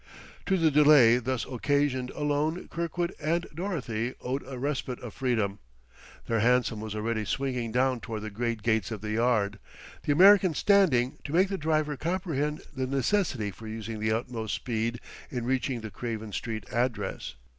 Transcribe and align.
To 0.47 0.57
the 0.57 0.71
delay 0.71 1.17
thus 1.19 1.45
occasioned 1.45 2.09
alone 2.15 2.67
Kirkwood 2.69 3.13
and 3.21 3.45
Dorothy 3.53 4.15
owed 4.19 4.41
a 4.47 4.57
respite 4.57 4.99
of 4.99 5.13
freedom. 5.13 5.59
Their 6.25 6.39
hansom 6.39 6.81
was 6.81 6.95
already 6.95 7.23
swinging 7.23 7.71
down 7.71 7.99
toward 7.99 8.23
the 8.23 8.31
great 8.31 8.63
gates 8.63 8.89
of 8.89 9.01
the 9.01 9.11
yard, 9.11 9.59
the 10.01 10.11
American 10.11 10.55
standing 10.55 11.19
to 11.23 11.33
make 11.33 11.49
the 11.49 11.55
driver 11.59 11.97
comprehend 11.97 12.63
the 12.75 12.87
necessity 12.87 13.51
for 13.51 13.67
using 13.67 13.99
the 13.99 14.11
utmost 14.11 14.55
speed 14.55 14.99
in 15.29 15.45
reaching 15.45 15.81
the 15.81 15.91
Craven 15.91 16.31
Street 16.31 16.63
address. 16.71 17.35